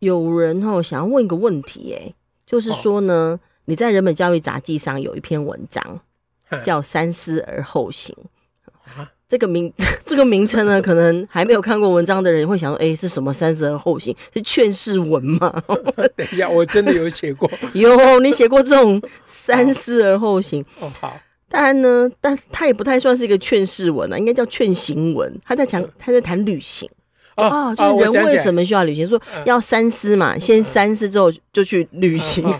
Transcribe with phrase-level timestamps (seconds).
[0.00, 2.14] 有人哦想要问一个问题，哎，
[2.46, 6.00] 就是说呢，哦、你在人本教育杂记上有一篇文章
[6.62, 8.16] 叫《三思而后行》
[8.90, 9.72] 啊，这个名
[10.06, 14.14] 这个名称呢，可能还没有看过文章的人会想说，哎，是什么“三思而后行”？
[14.32, 15.62] 是劝世文吗？
[16.16, 20.86] 等一下，我真的有写过， 有你写过这种“三思而后行”哦？
[20.86, 21.20] 哦，好。
[21.50, 25.34] 当然呢，但他也不太算是一个劝世文啊，应该叫劝行文。
[25.44, 26.88] 他在讲，他在谈旅行。
[27.38, 29.06] 哦，就是人为什么需要旅行？
[29.06, 32.44] 说要三思嘛，先三思之后就去旅行。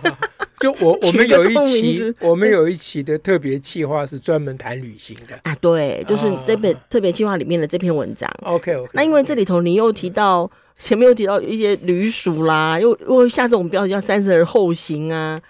[0.60, 5.54] 就我我们有一期，我们有一期的特别计划是专门谈旅行的啊。
[5.60, 8.28] 对，就是这本特别计划里面的这篇文章。
[8.42, 8.90] OK OK。
[8.92, 15.40] 那因为这里头你又提到前面又提到一些旅鼠啦，又又下这种标题叫三思而后行啊，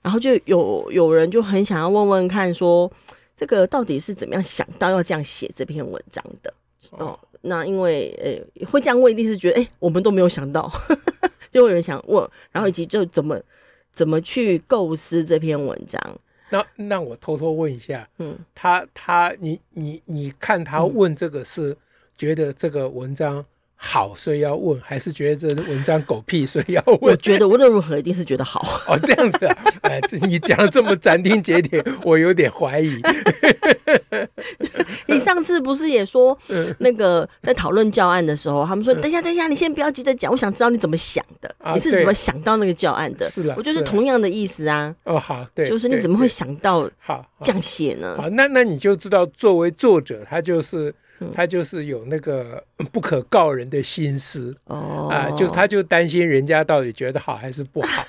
[0.00, 2.90] 然后就有有人就很想要问问看，说
[3.36, 6.54] 这个到底是怎么样想到要这样写这篇文章的
[6.92, 7.18] 哦。
[7.44, 10.70] 那因为呃会这样问，一定是觉得哎、欸，我们都没有想到，
[11.50, 13.40] 就会有人想问，然后以及就怎么
[13.92, 16.00] 怎么去构思这篇文章。
[16.50, 21.76] 那那我偷偷问一下，嗯，他他你你你看他问这个是
[22.16, 23.44] 觉得这个文章
[23.86, 26.98] 好，所以要问，还是觉得这文章狗屁，所以要问？
[27.02, 28.66] 我觉得无论如何一定是觉得好。
[28.88, 32.98] 哦，这样子啊，哎，你讲这么斩钉截铁，我有点怀疑。
[35.06, 36.36] 你上次不是也说
[36.78, 43.30] 那个在讨论教案的时候，他们说等一下等一下，你先不要急着讲，我想知道你怎么想的，你是怎么想到那个教案的？
[43.30, 44.94] 是的，我就是同样的意思啊。
[45.04, 48.16] 哦，好，对，就是你怎么会想到好这样写呢？
[48.16, 50.92] 好，那那你就知道，作为作者，他就是
[51.32, 52.62] 他就是有那个
[52.92, 58.04] 不可告人的心思哦啊，就他就担心人家到底觉得好还是不好，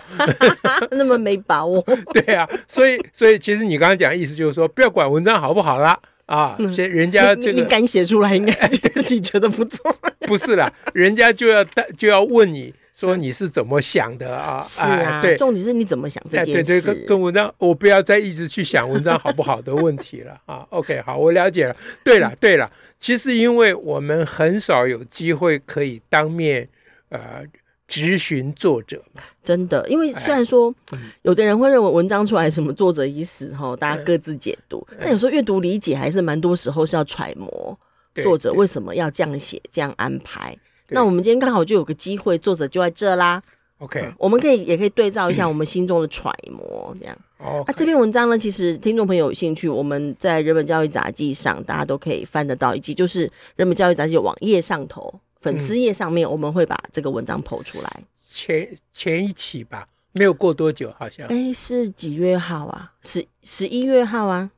[0.91, 1.83] 那么没把握。
[2.13, 5.97] 对啊，所以所以其实你刚刚讲的意思就是说，不要管文章好不好啦。
[6.25, 9.95] 啊，先人家这个你敢写出来，应该 自己觉得不错。
[10.21, 11.63] 不是啦，人家就要
[11.95, 12.73] 就要问你
[13.05, 14.61] 说你是怎么想的啊？
[14.61, 16.81] 是啊，对，重点是你怎么想这件事。
[16.81, 20.65] 对对，跟文章，我不要再一直去想文章好不好的问题了啊。
[20.71, 21.75] OK，好，我了解了。
[22.03, 26.67] 对了对了，其实因为我们很少有机会可以当面
[27.09, 27.43] 呃。
[27.87, 30.73] 质询作者嘛，真的，因为虽然说
[31.21, 37.79] 有的人会认为文章出来什么作者已死哈，大家各自解读，但有时候阅读理解还是蛮多时候是要揣摩
[38.23, 40.57] 作者为什么要这样写、这样安排。
[40.89, 43.41] 那我们今天刚好就有个机会，作者就在这啦。
[43.79, 47.17] OK，我们可以也可以对照一下我们心中的揣摩，这样。
[47.37, 55.19] 哦，那这篇文章呢，其实听众朋友有兴趣，我们在人本教育杂记上大家都可以翻得到，以及就是人本教育杂记的网页上头。
[55.41, 62.93] 粉丝页上面我们会把这个文章 po 出来，前前一期吧，没有过多久，好像哎，是几月号啊？
[63.03, 64.49] 十十一月号啊？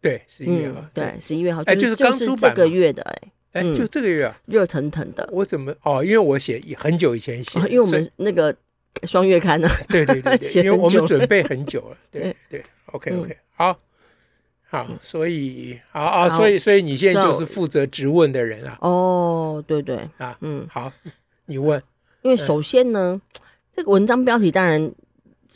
[0.00, 5.28] 对，十一月号，对，十一月号，哎，就是刚出版这个月的，哎，哎，就这个月啊，热腾腾的。
[5.32, 6.04] 我怎么哦？
[6.04, 8.54] 因为我写很久以前写，因为我们那个
[9.04, 12.62] 双月刊呢， 对对对， 因为我们准备很久了，对对
[12.92, 13.76] ，OK OK，好。
[14.68, 18.76] 好，所以好啊，所以所以你现在就是负责质问的人啊。
[18.80, 20.92] 哦，对对啊，嗯，好，
[21.46, 21.80] 你问，
[22.22, 23.18] 因为首先呢，
[23.76, 24.90] 这个文章标题当然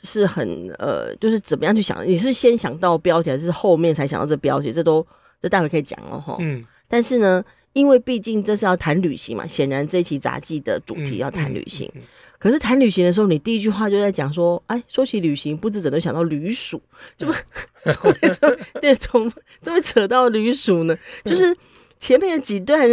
[0.00, 2.06] 是很呃，就是怎么样去想？
[2.06, 4.72] 你是先想到标题，还是后面才想到这标题？
[4.72, 5.05] 这都
[5.43, 6.37] 这待会可以讲哦，哈。
[6.39, 11.91] 嗯，但是呢，因为毕竟这是要谈旅行嘛，显然这一期杂技的主题要谈旅行。
[12.38, 16.80] 可是谈旅行的时候，你第一句话就在讲说，哎，说起旅行，不知怎么想到旅鼠，
[17.19, 17.26] 就
[17.84, 19.30] 为什么那种
[19.60, 20.97] 这么扯到旅鼠呢？
[21.25, 21.54] 就是
[21.98, 22.88] 前面的几段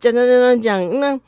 [0.00, 1.20] 讲讲讲讲讲，那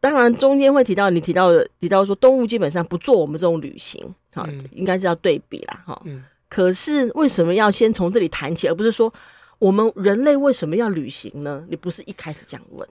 [0.00, 6.02] 当然中间会提到你提到的提到说，动物基本上不做我们这种旅行，哈，应该是要对比啦，哈。
[6.48, 9.12] 可是为什么要先从这里谈起，而不是说
[9.58, 11.66] 我们人类为什么要旅行呢？
[11.68, 12.88] 你不是一开始这样问？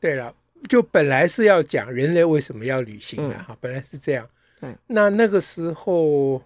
[0.00, 0.34] 对了。
[0.66, 4.26] 就本来是要讲人类为什么要旅行的哈，嗯、本来是这样。
[4.62, 6.42] 嗯，那那个时候，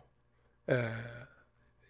[0.67, 0.93] 呃，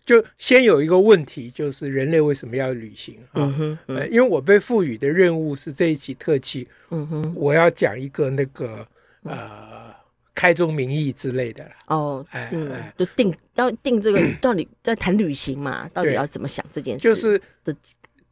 [0.04, 3.36] 就先有一个问题，就是人类为什么要旅行啊？
[3.36, 8.86] 嗯哼嗯、呃，因为我被赋予的任务是这一期特辑，嗯哼，我要讲一个那个
[9.22, 9.94] 呃
[10.38, 15.90] 开宗明义之类的哦，哎，嗯、就定要定这个到底在谈旅行嘛？
[15.92, 17.02] 到底要怎么想这件事？
[17.02, 17.74] 就是的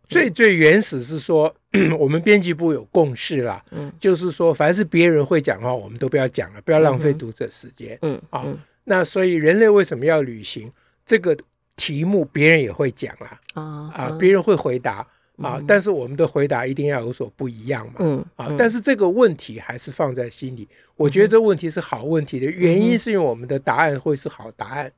[0.08, 1.52] 最最原始是说。
[1.98, 8.46] 我们编辑部有共识啦，嗯，就是说凡是别人会讲的话，我们都不要讲了，不要浪费读者时间，嗯啊，
[8.84, 10.72] 那所以人类为什么要旅行
[11.04, 11.36] 这个
[11.76, 15.06] 题目，别人也会讲啦，啊啊，别人会回答。
[15.42, 15.60] 啊！
[15.66, 17.94] 但是我们的回答一定要有所不一样嘛。
[17.98, 18.24] 嗯。
[18.36, 20.66] 啊，但是这个问题还是放在心里。
[20.96, 24.90] 我觉得这问题是好问题的原因，是因为我们的答案会是好答案。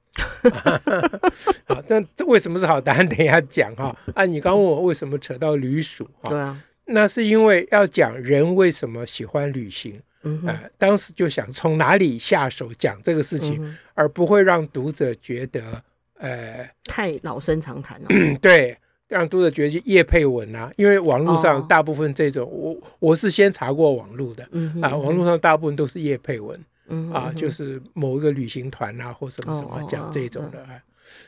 [1.67, 3.09] 好， 但这为什么是好答案？
[3.09, 3.97] 等一下讲哈。
[4.15, 6.09] 啊，你刚问我为什么扯到旅鼠？
[6.25, 6.63] 对啊。
[6.85, 10.01] 那是因为要讲人为什么喜欢旅行。
[10.23, 10.47] 嗯。
[10.47, 15.83] 啊，当时就想从哪里下手讲这个事情，而不会让读者觉得
[16.19, 18.07] 呃太老生常谈了。
[18.41, 18.79] 对。
[19.09, 24.47] 让读者觉得是业配文啊，因为网络上大部分这种，我我是先查过网络的，
[24.83, 26.63] 啊，网络上大部分都是叶佩文，
[27.11, 30.79] 啊，就是某一个旅行团啊或什么什么讲这种的，啊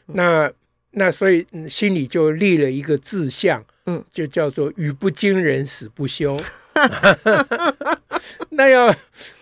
[0.04, 0.52] 那
[0.90, 6.36] 那所以心里就立了一个志向，嗯，就叫做语不惊人死不休，
[8.50, 8.94] 那要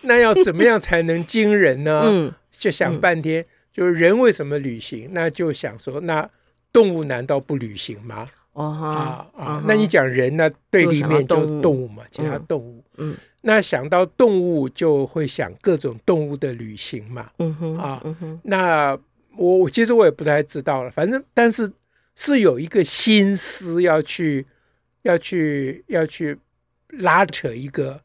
[0.03, 2.03] 那要怎么样才能惊人呢？
[2.05, 5.09] 嗯，就想半天，就是人为什么旅行？
[5.11, 6.29] 那就想说那。
[6.71, 8.27] 动物难道不旅行吗？
[8.53, 10.49] 啊啊，啊那你讲人呢？
[10.69, 12.83] 对立面就动物嘛，其他动物。
[12.97, 17.31] 嗯，那想到动物就会想各种动物的旅行嘛。
[17.37, 18.97] 嗯哼，啊，嗯哼那
[19.37, 21.71] 我我其实我也不太知道了，反正但是
[22.15, 24.45] 是有一个心思要去
[25.03, 26.37] 要去要去
[26.89, 28.01] 拉扯一个，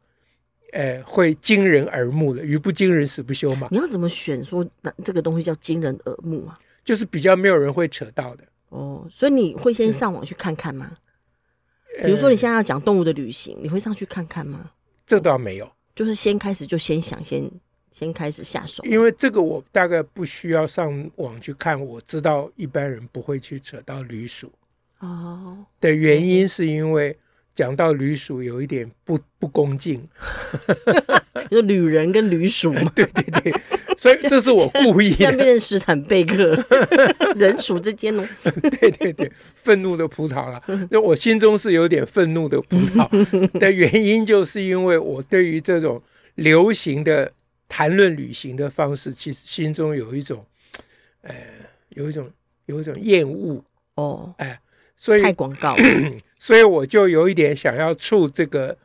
[0.72, 3.66] 呃，会惊人耳目的，语不惊人死不休嘛。
[3.72, 6.56] 你要怎么选说那这个东西叫惊人耳目啊？
[6.84, 8.44] 就是比较没有人会扯到的。
[8.74, 10.96] 哦，所以你会先上网去看看吗？
[12.02, 14.72] 比如说你现在要讲动物的旅行，你会上去看看吗？
[15.06, 17.48] 这倒没有，就是先开始就先想，先
[17.92, 18.82] 先开始下手。
[18.84, 24.50] 因为这个我大概不需要上网去看，我知道一般人不会去扯到旅鼠。
[24.98, 27.16] 哦，的原因是因为
[27.54, 30.06] 讲到旅鼠有一点不不恭敬，
[31.50, 32.82] 就旅人跟旅鼠嘛。
[32.94, 33.54] 对对对。
[33.96, 36.54] 所以 这是我故意的，像变成史坦贝克
[37.36, 38.26] 人鼠之间哦。
[38.80, 40.60] 对对对，愤怒的葡萄了。
[40.90, 46.02] 那我心中是有点愤怒的葡萄的原因，就是因为我对于这种
[46.34, 47.32] 流行的
[47.68, 50.44] 谈论旅行的方式，其实心中有一种，
[51.22, 51.34] 呃，
[51.90, 52.28] 有一种
[52.66, 53.64] 有一种厌恶
[53.94, 54.34] 哦。
[54.38, 54.60] 哎，
[54.96, 55.76] 所以太广告，
[56.38, 58.76] 所以我就有一点想要触这个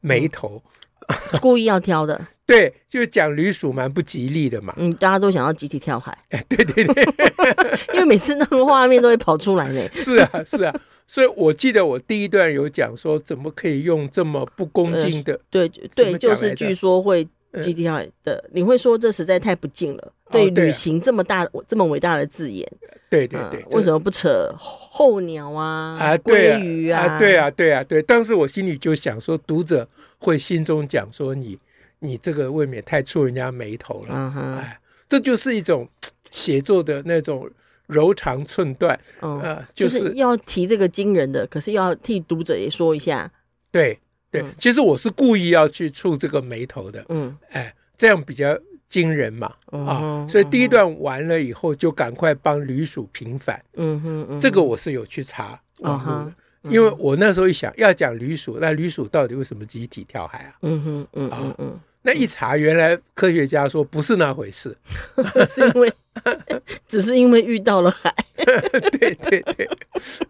[0.00, 0.62] 眉头。
[1.40, 4.74] 故意要挑的，对，就讲旅鼠蛮不吉利的嘛。
[4.76, 6.16] 嗯，大家都想要集体跳海。
[6.28, 7.04] 哎，对对对，
[7.94, 9.80] 因为每次那个画面都会跑出来呢。
[9.94, 15.40] 是啊，是啊，所以我记得我第一段有讲说，怎么可以用这么不恭敬的？
[15.48, 17.24] 对对，就是据说会
[17.62, 20.12] 集体跳海的，你会说这实在太不敬了。
[20.30, 22.66] 对，旅行这么大、这么伟大的字眼，
[23.10, 25.96] 对对对，为什么不扯候鸟啊？
[25.98, 27.18] 啊，鲑鱼啊？
[27.18, 28.02] 对啊，对啊，对。
[28.02, 29.88] 当时我心里就想说，读者。
[30.20, 31.56] 会心中讲说你
[32.00, 35.88] 你这个未免太触人家眉头了，嗯、哎，这就是一种
[36.32, 37.48] 写作的那种
[37.86, 43.30] 柔肠寸断，嗯、呃，就是、就是要提这个惊人的，可是要替读者也说一下，
[43.70, 43.96] 对
[44.28, 56.20] 对，嗯、其实我是故意要去触这个眉头的，嗯，哎，这样比较惊人嘛，嗯、啊，所以第一段完了以后就赶快帮吕鼠平反，嗯哼，这个我是有去查网络的。
[56.22, 56.34] 嗯哼
[56.68, 60.52] 因为我那时候一想要讲吕鼠，那吕鼠到底为什么集体跳海啊？
[60.62, 64.76] 嗯哼，嗯嗯嗯，那一查，原来科学家说不是那回事，
[65.54, 65.92] 是因为
[66.86, 68.14] 只是因为遇到了海。
[68.98, 69.68] 对对对，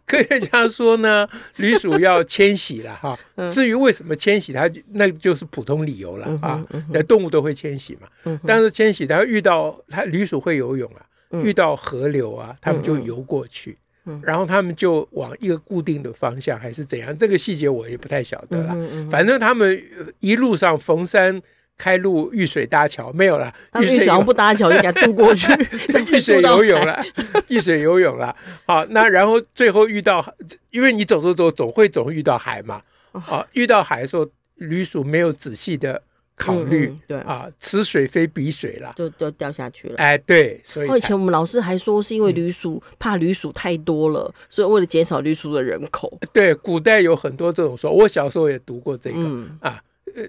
[0.07, 3.17] 科学家说呢，旅鼠要迁徙了哈。
[3.51, 6.65] 至于为什么迁徙，它那就是普通理由了啊。
[6.91, 11.05] 那动物都会迁徙嘛，但是迁徙它遇到它旅鼠会游泳啊，
[11.45, 13.79] 遇到河流啊，它们就游过去。
[14.23, 17.17] 然后他们就往一个固定的方向，还是怎样？
[17.19, 18.73] 这个细节我也不太晓得了。
[18.75, 19.81] 嗯嗯、反正他们
[20.21, 21.43] 一路上逢山
[21.79, 23.51] 开路，遇水搭桥，没有了。
[23.81, 25.51] 遇水不搭桥，就给他渡过去。
[26.13, 27.03] 遇水游泳了，
[27.49, 28.35] 遇水游泳了。
[28.67, 30.35] 好，那然后最后遇到，
[30.71, 32.83] 因为你走走走，总会总遇到海嘛。
[33.13, 36.03] 好，遇到海的时候，旅鼠没有仔细的。
[36.41, 39.97] 考虑、嗯、对啊，此水非彼水了，就就掉下去了。
[39.97, 46.17] 哎，对，所以以前我们老师还说是因为旅鼠、嗯、怕旅鼠太多了，所以为了减少旅鼠的人口。
[46.33, 49.83] 对，古代有很多这种说，我小时候也读过这个、嗯、啊。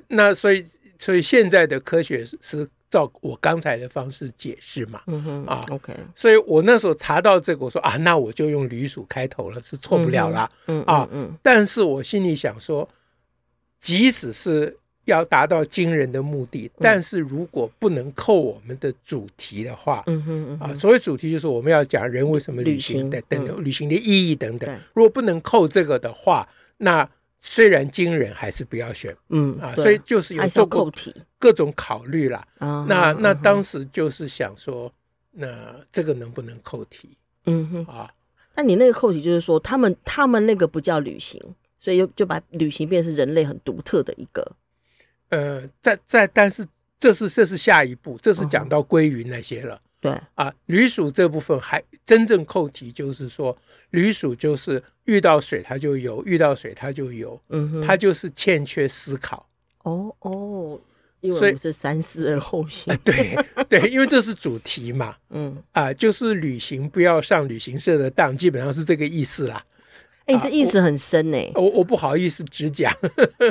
[0.08, 0.66] 那所以
[1.00, 5.02] 所以现在的科学是照我刚才的方式解释嘛。
[5.08, 5.96] 嗯哼啊，OK。
[6.16, 10.52] 所以我那时候查到这个，我说啊，那我就用旅鼠开头了，是错不了了。
[10.68, 11.36] 嗯，嗯啊，嗯。
[11.42, 12.88] 但是我心里想说，
[13.80, 14.78] 即使是。
[15.06, 24.70] 要达到惊人的目的，但是如果不能扣我们的主题的话，嗯哼嗯哼啊，所谓主题就是我们要讲人为什么旅行的等等，旅行的意义等等。
[24.94, 29.16] 如果不能扣这个的话，那虽然惊人，还是不要选。
[29.30, 30.92] 嗯啊，所以就是有做过
[31.38, 32.46] 各种考虑啦。
[32.60, 34.92] 啊，那那当时就是想说，
[35.32, 37.18] 那这个能不能扣题？
[37.46, 38.12] 嗯哼啊，
[38.56, 41.42] 那你那个扣题就是说，他们他们那个不叫旅行，
[41.80, 44.56] 所以就就把旅行变成是人类很独特的一个。
[45.30, 46.68] 呃，在在，但是
[47.00, 49.80] 这是这是下一步，这是讲到鲑鱼那些了。
[50.02, 53.58] 对啊，旅鼠这部分还真正扣题，就是说
[53.90, 59.46] 旅鼠就是遇到水它就游，遇到水它就游，嗯哼，它就是欠缺思考。
[59.84, 60.80] 哦哦，
[61.20, 62.96] 因为我们是三思而后行。
[63.04, 63.36] 对
[63.68, 69.62] 对，因为这是主题嘛， 嗯啊，就是旅行不要上旅行社的当，基本上是这个意思啦。
[70.26, 71.38] 哎，这意思很深呢。
[71.56, 72.94] 我我不好意思直讲。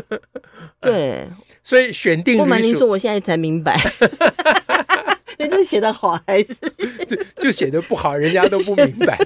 [0.81, 1.28] 对，
[1.62, 2.38] 所以选定。
[2.38, 3.78] 不瞒您说，我现在才明白。
[5.38, 6.54] 你这写的好还是
[7.07, 9.18] 就就写的不好，人家都不明白。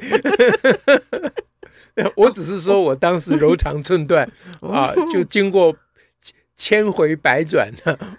[2.16, 4.26] 我只是说我当时柔肠寸断
[4.60, 5.74] 啊，就经过
[6.56, 7.70] 千回百转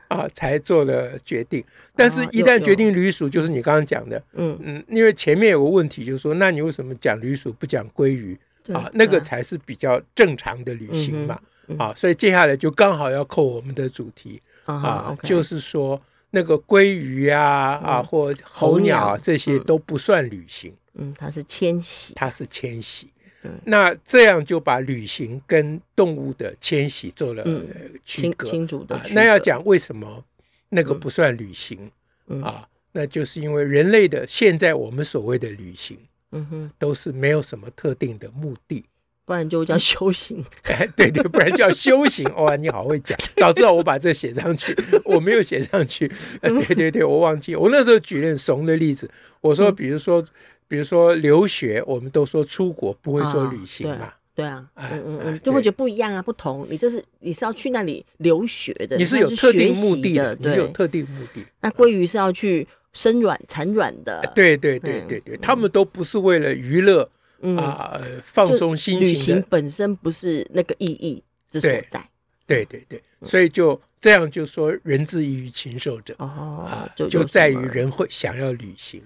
[0.09, 1.63] 啊，才做了决定。
[1.95, 8.37] 但是，一旦决定旅鼠，就是你刚刚讲的，嗯嗯，因为前面有个问题，就是说，那你为什么讲旅鼠不讲鲑鱼
[8.71, 8.89] 啊？
[8.93, 11.39] 那个才是比较正常的旅行嘛。
[11.77, 15.99] 啊，所以接下来就刚好要扣我们的主题啊，就是说。
[16.35, 20.73] 那个鲑鱼啊、嗯、啊，或候鸟啊，这些都不算旅行。
[20.95, 23.07] 嗯，它是迁徙，它是迁徙。
[23.43, 27.45] 嗯，那这样就把旅行跟动物的迁徙做了
[28.03, 28.47] 区隔。
[28.47, 28.99] 清楚的。
[29.11, 30.23] 那要讲为什么
[30.69, 31.91] 那个不算旅行、
[32.27, 32.67] 嗯、啊？
[32.93, 35.99] 那就是因为人类的现在我们所谓的旅行，
[36.31, 38.83] 嗯哼，都是没有什么特定的目的。
[39.25, 42.27] 不然就叫修行， 哎，对对，不然叫修行。
[42.35, 44.75] 哇，你好会讲，早知道我把这写上去，
[45.05, 46.11] 我没有写上去。
[46.41, 49.09] 对对对，我忘记，我那时候举了很怂的例子，
[49.41, 50.21] 我说，比如说，
[50.67, 54.13] 比如说留学，我们都说出国，不会说旅行嘛。
[54.35, 56.67] 对啊，嗯嗯嗯，就会觉得不一样啊，不同。
[56.69, 61.45] 你这是你是要去那里留学的，你是有特定目的的，你是有特定目的。
[61.61, 67.09] 那鲑鱼是要去生卵产卵的，对对对对对，他们都不是为了娱乐。
[67.43, 69.09] 嗯啊，放松心情。
[69.09, 71.21] 旅行本身不是那个意义
[71.51, 72.09] 之所在。
[72.45, 79.01] 对对对，所以就这样就说，人之异于禽兽者哦，啊，就就在于人会想要旅行。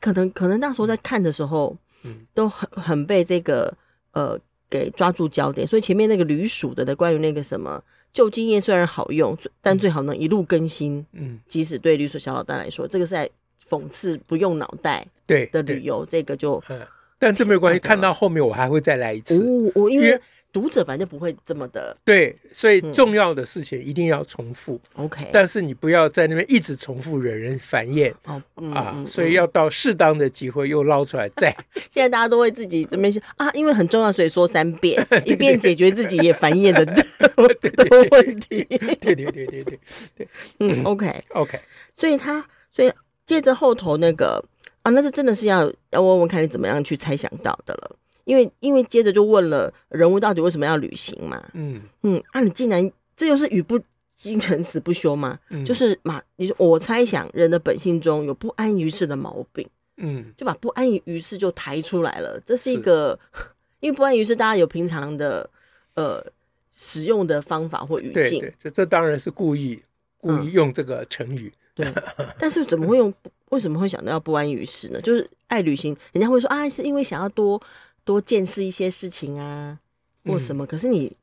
[0.00, 3.74] 可能可能那时候在看的时候，嗯，都很很被这个
[4.12, 4.38] 呃
[4.68, 5.66] 给抓住焦点。
[5.66, 11.04] 所以前面那个旅鼠的的关于那个什么旧经验虽然好用，但最好能一路更新。
[11.12, 13.28] 嗯，即使对旅鼠小老大来说，这个是在
[13.66, 16.80] 讽刺不用脑袋对的旅游，这个就嗯。
[17.24, 19.72] 但这没有关系，看到后面我还会再来一次。
[19.74, 20.20] 我因为
[20.52, 21.96] 读者反正不会这么的。
[22.04, 24.78] 对，所以重要的事情一定要重复。
[24.92, 28.14] OK，但是你不要在那边一直重复，惹人烦厌。
[28.26, 28.42] 哦，
[28.74, 31.50] 啊，所以要到适当的机会又捞出来再。
[31.90, 37.02] 现在大家都会自己这边啊，因为很重要，所以说三遍， 一遍解决自己也烦厌的的
[37.36, 37.48] 问
[38.40, 38.62] 题。
[39.00, 39.78] 对对对对对
[40.14, 40.28] 对。
[40.58, 41.58] 嗯，OK OK，
[41.96, 42.92] 所以他所以
[43.24, 44.44] 接着后头那个。
[44.84, 51.80] 啊，那这真的是要要问问看你怎么样去猜想到的了，因为因为接着就问了人物到底为什么要旅行嘛，嗯。
[52.02, 53.80] 嗯，啊，你竟然这又是语不
[54.14, 63.42] 惊人死不休嘛，嗯、就是嘛，你说我猜想人的本性中有不安于世的毛病，嗯，就把不安于世就抬出来了，这是一个，是
[63.80, 65.48] 因为不安于世大家有平常的
[65.94, 66.24] 呃
[66.72, 69.82] 使用的方法或语境，对，这这当然是故意
[70.18, 71.92] 故意用这个成语，嗯、对，
[72.38, 73.12] 但是怎么会用？
[73.50, 75.00] 为什么会想到要不安于世呢？
[75.00, 77.60] 就是爱旅行，人家会说啊，是因为想要多
[78.04, 79.78] 多见识一些事情啊，
[80.24, 80.64] 或什么。
[80.64, 81.16] 嗯、可是你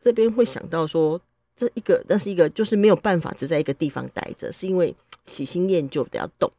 [0.00, 1.18] 这边会想到说，
[1.56, 6.50] 这一个，那是一个，就是没有办法只在一个地方待着，是因为喜新厌旧比较动。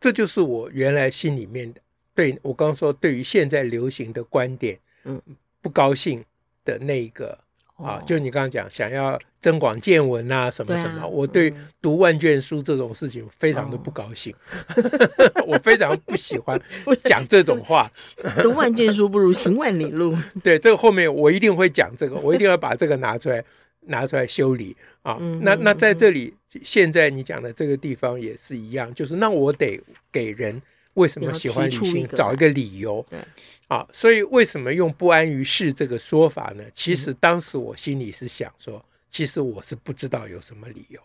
[0.00, 1.80] 这就是我原来心里面的，
[2.14, 5.20] 对我刚刚说，对于现在流行的观点，嗯，
[5.60, 6.24] 不高兴
[6.64, 7.43] 的那一个。
[7.74, 11.52] 啊，就你刚刚讲，想要增广见闻啊，什么什么，我对
[11.82, 14.34] 读万卷书这种事情非常的不高兴，
[15.46, 16.60] 我非常不喜欢
[17.04, 17.90] 讲这种话。
[18.42, 20.16] 读万卷书不如行万里路。
[20.42, 23.44] 对，这个后面我一定会讲这个，我一定要把这个拿出来，
[23.86, 25.18] 拿出来修理啊。
[25.40, 29.80] 那那在这里，现在你讲的这个地方也是一样，就是那我得
[30.12, 30.62] 给人。
[30.94, 32.08] 为什么喜欢旅行？
[32.08, 33.04] 找一个理由。
[33.08, 33.18] 对
[33.68, 36.64] 啊，所以为什么用不安于世这个说法呢？
[36.74, 41.00] 其实当时我心里是想说，其实我是不知道有什么理由。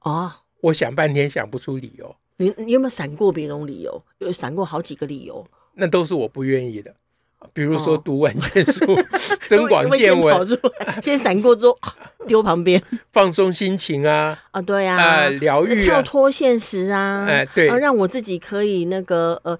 [0.00, 2.16] 哦，我想半天想不出理由。
[2.36, 4.02] 你你有没有闪过别种理由？
[4.18, 5.46] 有闪过好几个理由？
[5.74, 6.94] 那都是我不愿意的。
[7.52, 8.96] 比如说读万卷书，
[9.48, 10.46] 增广见闻，
[11.02, 11.78] 先闪过之后
[12.26, 12.80] 丢旁边，
[13.12, 19.58] 放松心情啊啊，对啊，疗愈，跳脱现实啊，哎，对，让我自己可以那个呃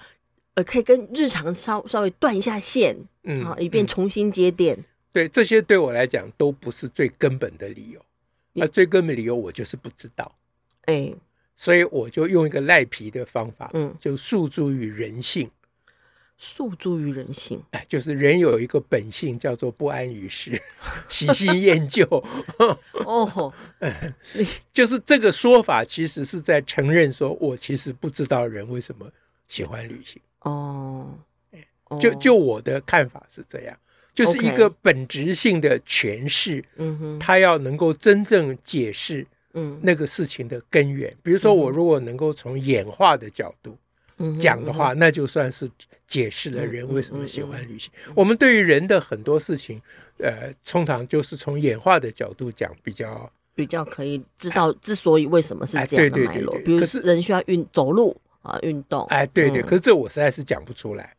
[0.54, 4.78] 呃，可以跟日常稍稍微断一下线，嗯，以便重新接电。
[5.12, 8.00] 对，这些对我来讲都不是最根本的理由。
[8.52, 10.30] 那最根本理由我就是不知道，
[10.87, 11.12] 哎，
[11.56, 15.50] 所以我就用一个赖皮的方法，嗯，就诉诸于人性。
[16.42, 20.59] 诉诸于人性，哎，就是人有一个本性叫做不安于世，
[21.06, 22.02] 喜新厌旧。
[23.04, 23.52] 哦，
[24.73, 29.06] 就是这个说法，其实是在承认说，我其实不知道人为什么
[29.49, 30.18] 喜欢旅行。
[30.40, 31.14] 哦，
[32.00, 33.78] 就就我的看法是这样，
[34.14, 36.64] 就是一个本质性的诠释。
[36.76, 41.14] 嗯哼，他要能够真正解释，嗯，那个事情的根源。
[41.23, 43.76] 比如说，我如果能够从演化的角度。
[44.38, 45.70] 讲的话，那就算是
[46.06, 47.90] 解释了人为什么喜欢旅行。
[48.14, 49.80] 我们对于人的很多事情，
[50.18, 56.54] 呃，通常就是从演化的角度讲，比较比较可以知道之所以为什么是这样的脉络。
[56.64, 59.06] 比如，人需要运走路啊，运动。
[59.06, 59.62] 哎，对对。
[59.62, 61.14] 可是这我实在是讲不出来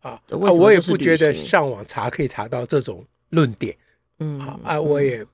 [0.00, 3.76] 啊，我也不觉得上网查可以查到这种论点。
[4.18, 5.24] 嗯啊，我也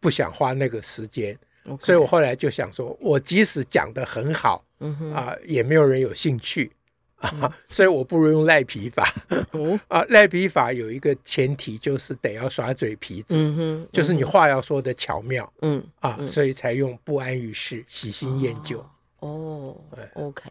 [0.00, 1.38] 不想花那个时间。
[1.80, 4.64] 所以我后来就想说，我即使讲的很好。
[4.80, 6.70] 嗯哼啊，也没有人有兴趣
[7.16, 9.12] 啊，嗯、 所以我不如用赖皮法。
[9.50, 18.78] 哦、 啊，赖皮法有一个前提，就是得要耍嘴皮子，嗯哼，嗯就是你话要说的巧妙，嗯啊，所以才用不安于世、喜新厌旧。
[19.18, 19.76] 哦
[20.14, 20.48] ，，OK，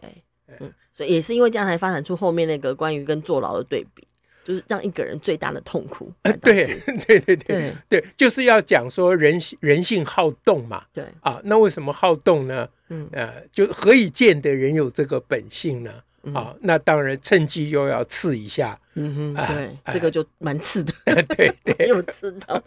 [0.60, 4.06] 嗯，所以也是因为这样才发展出后面那个关于跟坐牢的对比。
[4.48, 6.10] 就是让一个人最大的痛苦。
[6.42, 10.86] 对 对对对对，对，就是要讲说人人性好动嘛。
[10.94, 12.66] 对啊，那为什么好动呢？
[12.88, 15.92] 嗯呃，就何以见得人有这个本性呢？
[16.34, 18.80] 啊，那当然趁机又要刺一下。
[18.96, 20.94] 嗯哼，对，这个就蛮刺的。
[21.36, 22.64] 对对， 有刺到。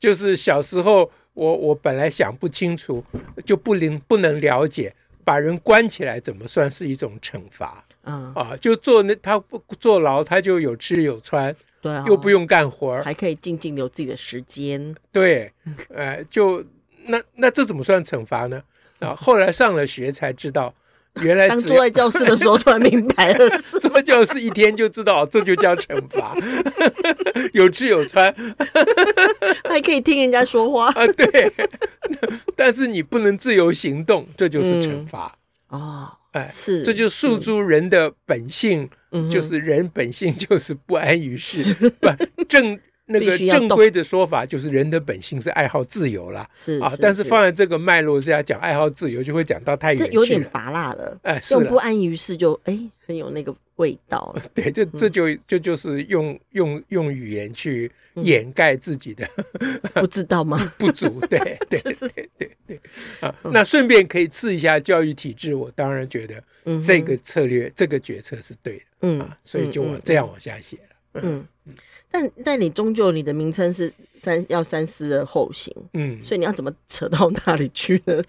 [0.00, 3.04] 就是小时候，我我本来想不清楚，
[3.46, 4.92] 就不能不能了解，
[5.24, 7.84] 把人关起来怎么算是一种惩罚？
[8.08, 8.32] 嗯。
[8.34, 14.94] 啊，就坐那他不坐牢，他就有吃有穿，对、哦，又不用干活，还可以静静有自己的时间。
[15.12, 15.52] 对，
[15.94, 16.64] 呃，就
[17.06, 18.62] 那那这怎么算惩罚呢？
[19.00, 20.74] 啊， 后来上了学才知道，
[21.20, 23.48] 原来当坐在教室的时候突然明白了，
[23.80, 26.34] 坐在教室一天就知道这就叫惩罚，
[27.52, 28.34] 有吃有穿，
[29.68, 30.86] 还可以听人家说话。
[30.88, 31.06] 啊。
[31.08, 31.52] 对，
[32.56, 35.36] 但是你不能自由行动，这就是惩罚。
[35.68, 35.70] 啊。
[35.70, 35.80] 嗯。
[35.80, 38.88] 哦哎，是，这就诉诸人的本性，
[39.30, 41.74] 就是人本性就是不安于世，
[42.34, 46.48] 不正那个正规的说法就是人的本性是爱好自由啦。
[46.54, 51.18] 是啊，但是放在这个脉络下讲爱好自由，就会讲到太远，有点拔辣了。
[51.22, 54.36] 哎，用不安于世就哎很有那个味道。
[54.54, 59.26] 对，这这就这就是用用用语言去掩盖自己的
[59.94, 60.58] 不知道吗？
[60.78, 61.38] 不足，对
[61.70, 62.80] 对对对对
[63.20, 63.34] 啊。
[63.44, 66.42] 那顺便可以刺一下教育体制，我当然觉得
[66.78, 68.84] 这个策略这个决策是对的。
[69.00, 71.22] 嗯，所以就往这样往下写了。
[71.22, 71.46] 嗯。
[72.10, 78.22] 但但你终究你的名称是三要三思而后行，嗯，所以你要怎么扯到那里去呢？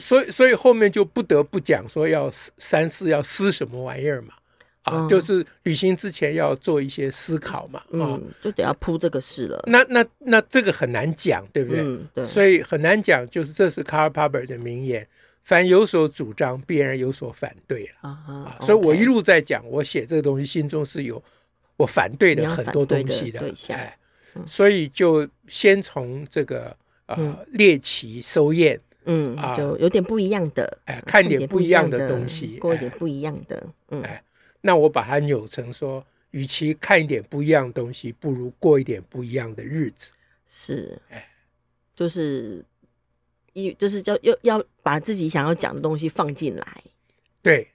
[0.00, 4.34] 所以所以后面就不得不讲说要三思，要思什么玩意儿嘛？
[4.82, 9.60] 啊，嗯、就是旅行之前要做一些思考嘛，嗯，啊、就得要铺这个事了。
[9.66, 11.82] 那那那这个很难讲，对不对？
[11.82, 13.28] 嗯、对，所以很难讲。
[13.28, 15.04] 就是这是 Karl Popper 的名言：
[15.42, 21.20] 凡有所主张，必然有所反对啊，啊，所以我一路在讲，我写这个东西心中是有。
[21.76, 23.98] 我反对的很多东西的，哎，
[24.46, 26.74] 所以就先从这个
[27.06, 34.22] 呃猎奇收验，嗯啊，就有点不一样的，哎，看点不一样的东西，过一点不一样的，嗯，哎，
[34.62, 40.12] 那我把它扭成说，与其看一点不一样的东西，不如过一点不一样的日子，
[40.48, 41.28] 是，哎，
[41.94, 42.64] 就是
[43.52, 46.82] 一就是叫要要把自己想要讲的东西放进来，
[47.42, 47.68] 对。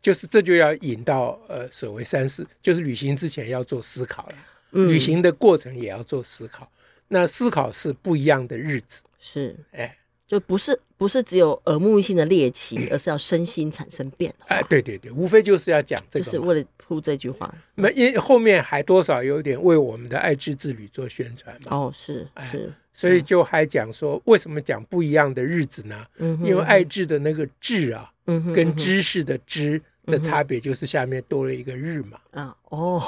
[0.00, 4.34] 就是这就要引到呃所谓三思，就是旅行之前要做思考了，
[4.72, 6.70] 嗯、旅行的过程也要做思考。
[7.08, 9.56] 那思考是不一样的日子，是。
[9.72, 9.97] 哎，
[10.28, 14.46] 就不是不是只有耳目一新的猎奇，嗯、而是要身心产生变化。
[14.54, 17.52] 哎，对对对，无非就是要讲这个，就是为了铺这句话。
[17.74, 21.76] 那因为后面还多少有点为我们的爱智之旅做宣传嘛。
[21.76, 26.06] 哦，是是，哎、所以就还讲说为什么讲不一样的日子呢？
[26.18, 28.12] 嗯，因为爱智的那个智啊。
[28.54, 32.20] 跟知识的知的差别就是下面多了一个日嘛。
[32.32, 33.02] 啊哦，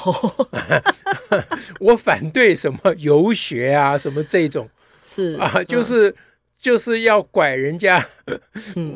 [1.79, 4.67] 我反对什么游学啊，什么这种
[5.07, 6.11] 是啊，就是
[6.61, 8.07] 就是要拐人家，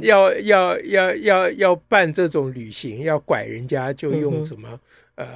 [0.01, 4.79] 要要要要要办这种旅行，要拐人家就用什么
[5.15, 5.27] 呃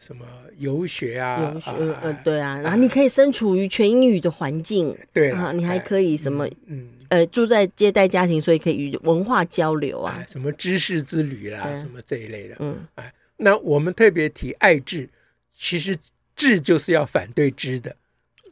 [0.00, 0.26] 什么
[0.58, 1.70] 游学啊，游学
[2.02, 6.90] 呃对啊，然后你可以身处于全英语的环境，对啊，你还可以什么嗯。
[7.08, 12.56] 呃，住在接待家庭，所以可以与文化交流啊，什么知识之旅啦，对什么这一类的。
[12.58, 15.08] 嗯，哎，那我们特别提爱智，
[15.56, 15.96] 其实
[16.34, 17.94] 智就是要反对知的。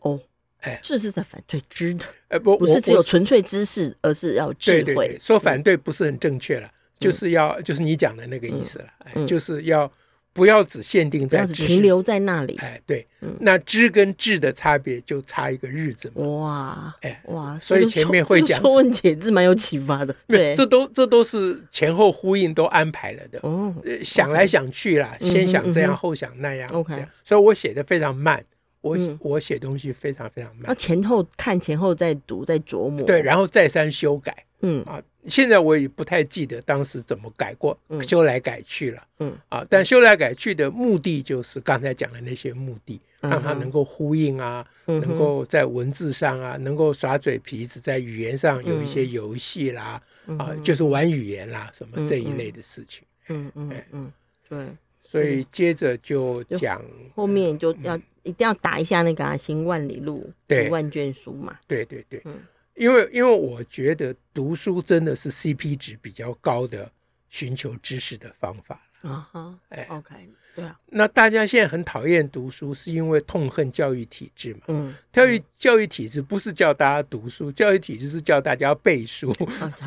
[0.02, 0.20] 哦，
[0.64, 4.82] 哎，这是在反对知的，哎不，不是只有纯粹知识，而是要智慧。
[4.82, 9.90] 对对对，说反对不是很正确了，就是要就是你讲的那个意思了，哎，就是要。
[10.36, 12.56] 不要只限定在停留在那里。
[12.56, 16.26] 哎，对，嗯、那知跟智的差别就差一个日子嘛。
[16.26, 20.12] 哇，哎哇，所以前面会讲《说文解字》蛮有启发的。
[20.26, 23.38] 对，这都这都是前后呼应都安排了的。
[23.44, 23.72] 哦，
[24.02, 26.68] 想来想去啦，嗯、先想这样，嗯、后想那样。
[26.70, 28.44] OK，所以我写的非常慢。
[28.84, 30.66] 我、嗯、我写东西非常非常慢。
[30.68, 33.04] 要前后看，前后再读，再琢磨。
[33.06, 34.44] 对，然后再三修改。
[34.60, 35.02] 嗯啊。
[35.26, 37.74] 现在我也不太记得当时怎么改过，
[38.06, 39.02] 修来改去了。
[39.20, 49.98] 嗯啊，但修来改去的目的就是刚才讲的那些目的，让它能够呼应啊，能够在文字上啊，能够耍嘴皮子，在语言上有一些游戏啦，
[50.38, 53.02] 啊，就是玩语言啦，什么这一类的事情。
[53.30, 54.12] 嗯嗯嗯，
[54.46, 54.58] 对。
[55.00, 61.56] 所以接着就讲后面就要一定要打一下那个啊行万里路，读万卷书嘛。
[61.68, 62.20] 对对对。
[62.24, 62.34] 嗯
[62.74, 66.90] 因为，因为我觉得读书真的是 CP 值比较高的
[67.28, 70.12] 寻求知识的方法啊哈，哎，OK，
[70.56, 70.76] 对啊。
[70.86, 74.62] 那大家现在很讨厌读书，是因为痛恨教育体制嘛？
[74.66, 79.32] 嗯，教育教育体制不是叫大家读书，教育体制是叫大家背书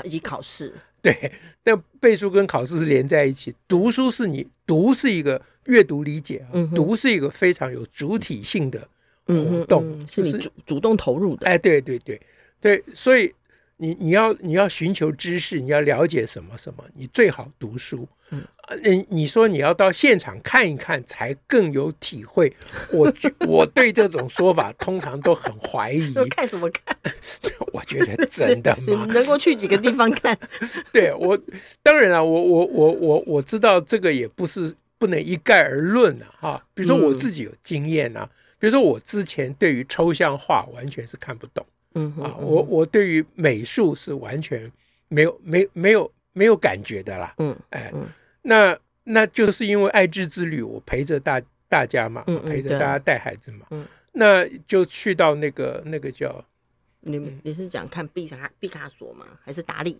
[0.05, 0.73] 以及考试。
[1.01, 3.53] 对，但背书跟考试是连在一起。
[3.67, 8.87] 读书是你读是一个阅读理解啊，读是一个非常有主体性的
[9.25, 11.45] 活动，是你主主动投入的。
[11.47, 12.19] 哎，对对对。
[12.59, 13.31] 对，所以
[13.77, 18.07] 你你要你要寻求知识，你要了解什么什么，你最好读书。
[18.31, 18.41] 嗯，
[18.83, 22.51] 你你说你要到现场看一看才更有体会，
[22.91, 23.13] 我
[23.47, 26.13] 我对这种说法通常都很怀疑。
[26.31, 26.97] 看什么看？
[27.71, 29.05] 我觉得真的吗？
[29.13, 30.37] 能够去几个地方看？
[30.91, 31.39] 对我
[31.83, 36.67] 当然了，我我我我我知道这个也不是不能一概而论啊哈。
[36.73, 38.29] 比如说我自己有经验啊，
[38.59, 41.65] 比如说我之前对于抽象画完全是看不懂。
[41.93, 44.71] 嗯啊，我我对于美术是完全
[45.07, 47.33] 没有没没有没有感觉的啦。
[47.39, 47.91] 嗯，哎，
[48.43, 53.65] 那那就是因为爱智之旅，我陪着大大家嘛，嗯陪着大家带孩子嘛。
[53.71, 56.43] 嗯，那就去到那个那个叫
[57.01, 59.25] 你你是讲看毕卡毕卡索吗？
[59.41, 59.99] 还是达利？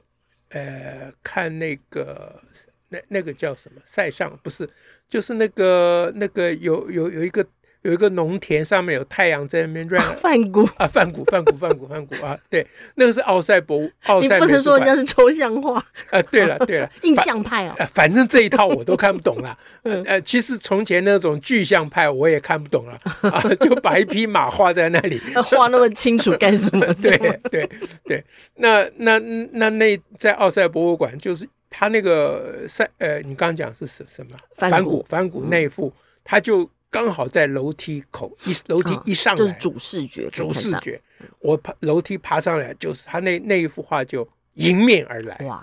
[0.50, 2.40] 呃，看那个
[2.90, 3.82] 那那个叫什么？
[3.86, 4.70] 塞上不是，
[5.10, 7.46] 就是那个那个有有有一个。
[7.84, 10.04] 有一个农田，上面有太阳在那边转。
[10.18, 12.38] 梵谷啊，梵谷，梵谷，梵谷，梵谷啊！
[12.50, 14.36] 对，那个是奥赛博物， 奥赛。
[14.36, 16.22] 你不能说人家是抽象画啊！
[16.24, 17.76] 对了，对了， 印象派哦。
[17.94, 19.58] 反正这一套我都看不懂了。
[19.84, 26.86] 呃，其实从前那种具象派我也看不懂了啊，就把一匹马画在那里，画那么清楚干什么？
[26.96, 27.16] 对
[27.50, 27.70] 对
[28.04, 29.18] 对，那那
[29.54, 31.48] 那那在奥赛博物馆，就是
[31.78, 34.32] 他那个赛呃，你刚刚讲是什什么？
[34.56, 36.70] 反骨反骨那一幅，他就。
[36.90, 41.00] 刚好在楼梯口一楼梯一上来，就是主视觉，主视觉。
[41.40, 45.62] 我爬楼梯爬上来，就是他那那一幅画就迎面而来，哇！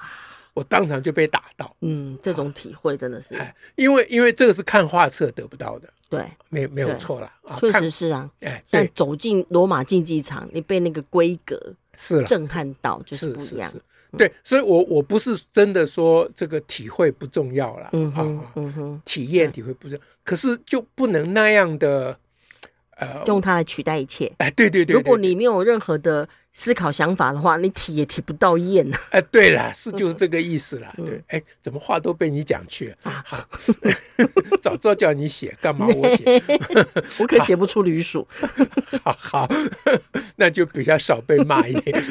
[0.53, 1.75] 我当场就被打到。
[1.81, 8.31] 嗯，这种体会真的是，哎，因为因为这个是看画册得不到的，对，没没有错了，确实是啊。
[8.41, 11.59] 哎，像走进罗马竞技场，你被那个规格
[11.97, 13.73] 是震撼到，就是不一样。
[14.17, 22.19] 对，所以我我不是真的说这个体会不重要了，嗯哼，嗯哼，体验体会不重要，可是就不能那样的，
[22.97, 24.33] 呃，用它来取代一切。
[24.39, 28.89] 哎，对对对，如果你没有任何的思考想法的话，你体也体不到验。
[29.11, 30.95] 哎，对了，是就是这个意思了。
[30.97, 33.23] 对，哎，怎么话都被你讲去了？
[33.25, 33.49] 好，
[34.63, 36.43] 早知道叫你写，干嘛我写？
[37.19, 38.27] 我可写不出驴鼠。
[39.03, 39.49] 好好，
[40.37, 42.03] 那就比较少被骂一点。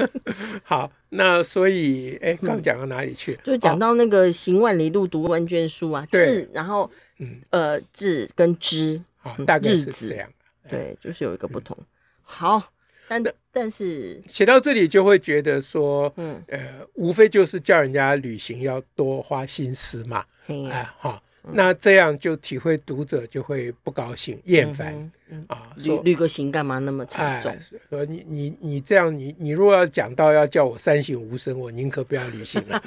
[0.64, 0.90] 好。
[1.14, 3.38] 那所以，哎，刚讲到哪里去？
[3.44, 8.98] 就讲到那个行万里路，读万卷书啊，智，然后，嗯，呃，智跟知，
[9.44, 10.26] 大概是这样。
[10.70, 11.76] 对，就是有一个不同。
[12.22, 12.72] 好，
[13.08, 21.22] 但但是写到这里就会觉得说，嗯，呃，无非就是叫人家旅行要多花心思嘛，哎，哈。
[21.50, 25.10] 那这样就体会读者就会不高兴、厌烦
[25.48, 25.70] 啊！
[25.76, 27.52] 旅旅个行干嘛那么沉重？
[27.90, 32.80] 说你你你这样，你你如果要讲到要叫我三省吾身，我宁可不要旅行了。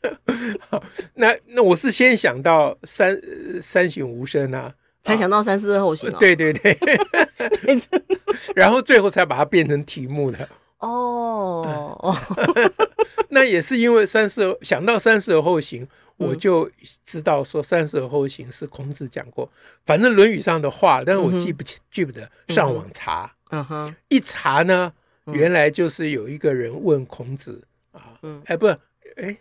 [1.14, 3.20] 那那我是先想到三
[3.60, 6.10] 三省吾身啊，才想到三思而后行。
[6.18, 6.78] 对对对，
[8.56, 10.48] 然后最后才把它变成题目的。
[10.78, 12.16] 哦，
[13.28, 15.86] 那也是因为三思想到三思而后行。
[16.18, 16.70] 我就
[17.06, 19.50] 知道说“三思而后行”是孔子讲过，
[19.86, 23.34] 反正《论语》上的话，但是我记不起，记不得，上网查。
[23.50, 24.92] 嗯哼，一查呢，
[25.26, 28.66] 原来就是有一个人问孔子啊，哎，不，
[29.16, 29.36] 哎，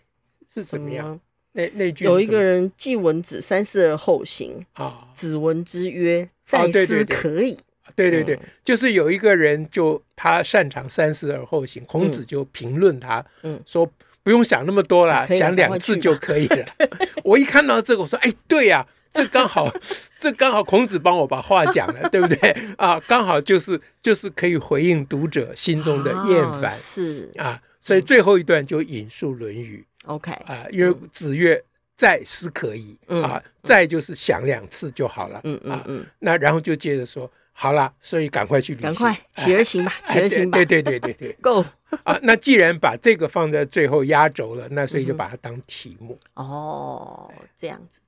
[0.54, 1.20] 是怎么样？
[1.52, 7.60] 那那句有一个人季文子三思而后行啊，子闻之曰：“在思可矣。”
[7.96, 13.90] 对对对，就是有一个人就他擅长三思而后行，孔子就评论他，嗯，说
[14.28, 16.66] 不用想那么多了，想两次就可以了。
[17.24, 19.74] 我一看到这个，我说哎，对呀，这刚好，
[20.20, 22.38] 这刚好孔子帮我把话讲了， 对不对
[22.78, 23.00] 啊？
[23.08, 31.64] 刚好就是就是可以回应读者心中的厌烦，是啊，所以最后一段就引述《论语》，OK 啊，因为子曰。
[31.96, 35.42] 再思可矣啊，再就是想两次就好了。
[35.46, 36.06] 嗯嗯嗯。
[36.20, 40.56] 那然后就接着说，好了，所以赶快去旅行，赶快起而行吧，起而行吧。
[40.60, 41.66] 对对对对对，够
[42.04, 42.18] 啊。
[42.24, 46.18] 那既然把这个放在最后压轴了，那所以就把它当题目。
[46.36, 48.00] 哦，这样子，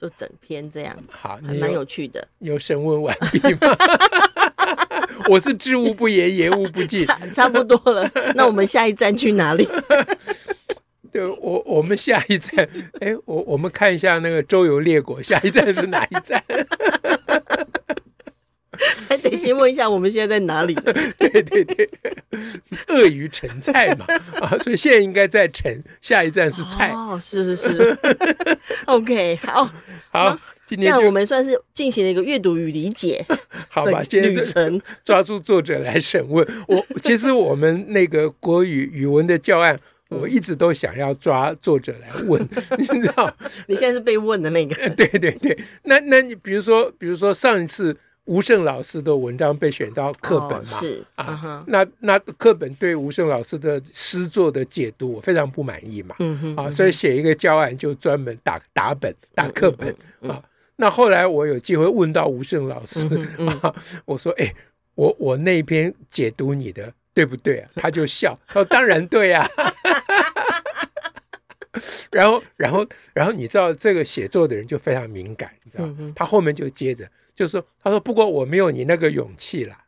[0.00, 2.26] 就整篇这样，好，还蛮有趣的。
[2.38, 3.76] 有审问完毕吗？
[5.28, 8.10] 我是知无不言，言无不尽，差不多了。
[8.34, 9.68] 那我们下一站去哪里？
[11.10, 12.68] 对，我我们下一站，
[13.00, 16.42] 哎，我我们看一下那个周游列国，下一站是哪一站？
[19.08, 20.74] 还得先问一下我们现在在哪里？
[21.18, 21.88] 对对对，
[22.88, 24.06] 鳄鱼成菜嘛
[24.40, 26.90] 啊，所以现在应该在成，下一站是菜。
[26.92, 27.98] 哦，是是是，
[28.86, 29.70] OK，好，
[30.10, 33.24] 好，今天这样我们算是进行了一个阅读与理解，
[33.68, 34.00] 好吧？
[34.10, 39.78] 旅程抓住作者来审问我，其实我们那个国语语文的教案。
[40.10, 42.40] 我一直都想要抓作者来问，
[42.78, 43.30] 你知道？
[43.66, 44.74] 你现在是被问的那个。
[44.94, 47.94] 对对对，那那你比如说，比如说上一次
[48.28, 50.78] 吴胜老师的文章被选到课本嘛？
[50.80, 56.14] 是啊，那那课本对吴胜老师的诗作的解读，我非常不满意嘛。
[56.18, 56.56] 嗯哼。
[56.56, 60.42] 啊，所以写一个教案就专门打打本打课本啊。
[60.76, 63.00] 那后来我有机会问到吴胜老师
[63.62, 64.54] 啊，我说：“哎，
[64.94, 67.70] 我我那篇解读你的。”对不对啊？
[67.74, 69.44] 他就笑，他说：“当然对啊。
[72.12, 77.04] ”然后，然后，然后，你知道这个写作的人就非常敏感，你知道，他后面就接着
[77.38, 79.84] 就说：“他说不过我没有你那个勇气啦。”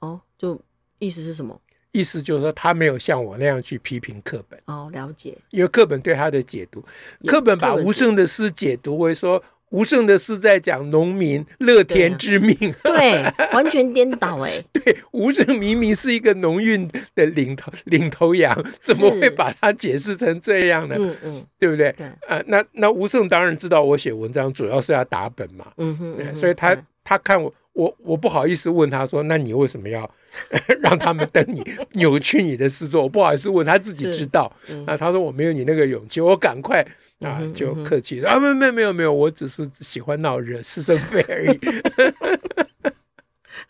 [0.00, 0.60] 哦，就
[0.98, 1.58] 意思是什么？
[1.92, 4.60] 意思就是说他没有像我那样去批评课本。
[4.66, 5.38] 哦，了解。
[5.48, 6.84] 因为课本对他的解读，
[7.26, 9.42] 课本把吴胜的诗解读为说。
[9.70, 14.50] 吴胜的诗在讲农民乐天之命，对，完全颠倒哎。
[14.72, 20.96] 对，吴胜明明是一个农运的领头领头羊，怎么会把它解释成这样呢？
[20.98, 21.88] 嗯嗯，对不对？
[22.26, 30.10] 啊，那那吴胜当然知道我写文章主要是要打本嘛，嗯哼，所以他他看我我我不好意思问他说，那你为什么要
[30.82, 31.62] 让他们等你
[31.94, 33.02] 扭曲你的诗作？
[33.02, 34.52] 我不好意思问他自己知道，
[34.84, 36.84] 那他说我没有你那个勇气，我赶快。
[37.20, 41.58] 啊，就客气说啊，没有没有没有没有，我只是喜欢闹热，是生非而已。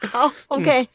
[0.06, 0.88] 好，OK，嗯，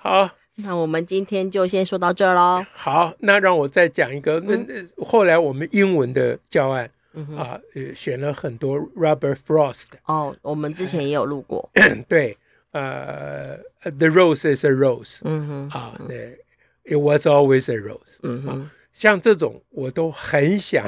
[0.00, 2.64] 好，那我们今天就先说到这儿喽。
[2.72, 7.58] 好，那让我再讲一个，那，嗯，后来我们英文的教案，嗯，啊，
[7.96, 9.84] 选了很多 Robert Frost。
[10.04, 11.70] 哦，我们之前也有录过。
[12.06, 12.36] 对，
[12.74, 15.18] 呃，The rose is a rose。
[15.22, 16.38] 嗯哼，啊，对
[16.84, 18.18] ，It was always a rose。
[18.22, 20.84] 嗯哼，像这种我都很想。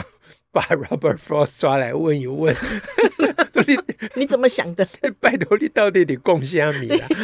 [0.52, 2.56] 把 Robert Frost 抓来问一问，
[3.66, 3.76] 你
[4.14, 4.88] 你怎么想的？
[5.20, 7.06] 拜托你到底得贡献米啊？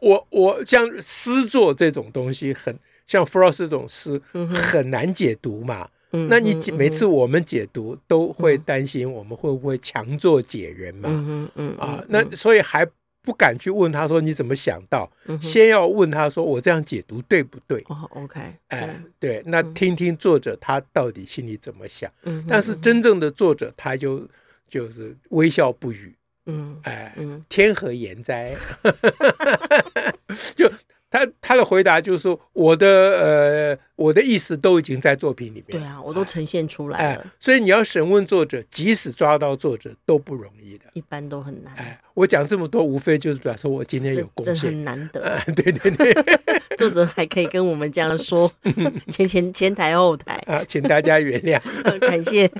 [0.00, 4.20] 我我像诗作这种东西很，很像 Frost 这种诗，
[4.52, 5.88] 很难解读嘛。
[6.12, 11.08] 嗯、那你每次我们解读都会担心我们会不会强作解人嘛？
[11.10, 12.86] 嗯嗯啊，那所以还。
[13.24, 15.08] 不敢去问他说，你怎么想到，
[15.40, 17.80] 先要问他说，我这样解读对不对？
[17.88, 22.10] 哦，OK，哎，对，那听听作者他到底心里怎么想。
[22.24, 24.28] 嗯、但是真正的作者他就
[24.68, 26.12] 就是微笑不语。
[26.46, 28.52] 嗯，哎，嗯、天何言哉？
[30.56, 30.68] 就。
[31.12, 35.78] 他他的回答就是说，我的呃，我的意思都已经在作品里面。
[35.78, 37.20] 对啊，我都呈现出来了。
[37.20, 41.74] 哎，所以你要审问作者，即使抓到作者都不容易的，一般都很难。
[41.76, 45.20] 哎，我讲这么多，无非就是表示我今天有贡献，这很难得。
[45.22, 46.14] 哎，对对对，
[46.78, 48.50] 作者还可以跟我们这样说，
[49.12, 51.60] 前前前台后台啊，请大家原谅，
[52.00, 52.50] 感谢，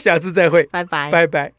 [0.00, 1.50] 下次再会，拜拜，拜拜。